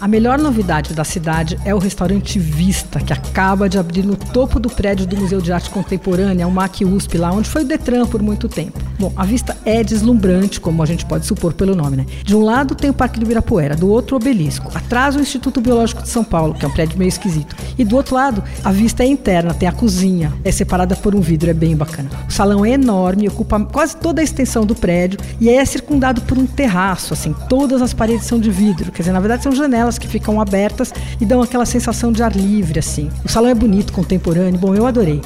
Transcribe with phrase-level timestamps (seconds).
[0.00, 4.58] A melhor novidade da cidade é o restaurante Vista, que acaba de abrir no topo
[4.58, 8.06] do prédio do Museu de Arte Contemporânea, o MAC USP, lá onde foi o Detran
[8.06, 8.80] por muito tempo.
[8.98, 12.06] Bom, a vista é deslumbrante, como a gente pode supor pelo nome, né?
[12.24, 14.72] De um lado tem o Parque do Ibirapuera, do outro o Obelisco.
[14.74, 17.54] Atrás o Instituto Biológico de São Paulo, que é um prédio meio esquisito.
[17.76, 21.20] E do outro lado, a vista é interna, tem a cozinha, é separada por um
[21.20, 22.08] vidro, é bem bacana.
[22.26, 26.38] O salão é enorme, ocupa quase toda a extensão do prédio e é circundado por
[26.38, 29.89] um terraço, assim, todas as paredes são de vidro, quer dizer, na verdade são janelas
[29.90, 33.10] janelas que ficam abertas e dão aquela sensação de ar livre, assim.
[33.24, 35.20] O salão é bonito, contemporâneo, bom, eu adorei.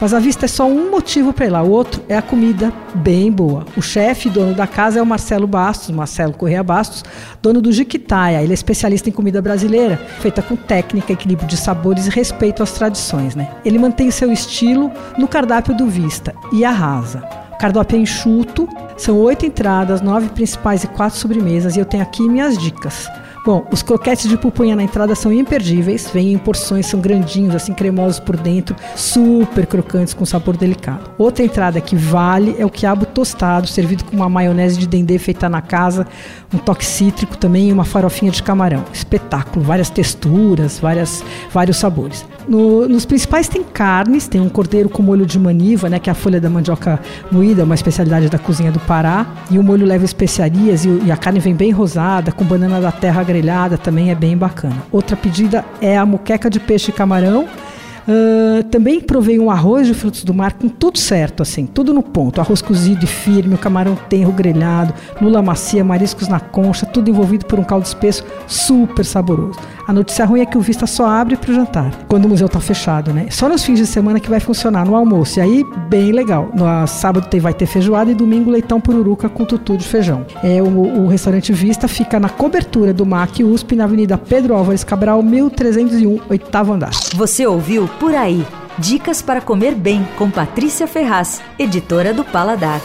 [0.00, 1.60] Mas a vista é só um motivo para ir lá.
[1.60, 3.64] O outro é a comida bem boa.
[3.76, 7.04] O chefe, dono da casa, é o Marcelo Bastos, Marcelo Correia Bastos,
[7.42, 8.40] dono do Jiquitaia.
[8.40, 12.70] Ele é especialista em comida brasileira, feita com técnica, equilíbrio de sabores e respeito às
[12.72, 13.34] tradições.
[13.34, 13.48] Né?
[13.64, 17.24] Ele mantém seu estilo no cardápio do Vista e arrasa.
[17.52, 22.04] O cardápio é enxuto, são oito entradas, nove principais e quatro sobremesas, e eu tenho
[22.04, 23.08] aqui minhas dicas.
[23.48, 27.72] Bom, os croquetes de pupunha na entrada são imperdíveis, vêm em porções, são grandinhos, assim
[27.72, 31.10] cremosos por dentro, super crocantes com sabor delicado.
[31.16, 35.48] Outra entrada que vale é o quiabo tostado, servido com uma maionese de dendê feita
[35.48, 36.06] na casa,
[36.52, 38.84] um toque cítrico também e uma farofinha de camarão.
[38.92, 42.26] Espetáculo, várias texturas, várias, vários sabores.
[42.46, 46.12] No, nos principais tem carnes, tem um cordeiro com molho de maniva, né, que é
[46.12, 47.00] a folha da mandioca
[47.32, 51.16] moída, uma especialidade da cozinha do Pará, e o molho leva especiarias e, e a
[51.16, 53.37] carne vem bem rosada, com banana da terra grelhada,
[53.78, 54.82] também é bem bacana.
[54.90, 57.46] Outra pedida é a moqueca de peixe e camarão,
[58.08, 62.02] Uh, também provei um arroz de frutos do mar com tudo certo, assim, tudo no
[62.02, 62.40] ponto.
[62.40, 67.44] Arroz cozido e firme, o camarão tenro grelhado, lula macia, mariscos na concha, tudo envolvido
[67.44, 69.60] por um caldo espesso super saboroso.
[69.88, 72.46] A notícia ruim é que o Vista só abre para o jantar, quando o museu
[72.46, 73.28] está fechado, né?
[73.30, 75.38] Só nos fins de semana que vai funcionar no almoço.
[75.38, 76.50] E aí, bem legal.
[76.52, 80.26] No sábado tem, vai ter feijoada e domingo leitão pururuca com tutu de feijão.
[80.44, 84.84] É, o, o restaurante Vista fica na cobertura do MAC USP, na Avenida Pedro Álvares
[84.84, 86.90] Cabral, 1301, oitavo andar.
[87.14, 88.46] Você ouviu Por Aí.
[88.76, 92.82] Dicas para comer bem com Patrícia Ferraz, editora do Paladar.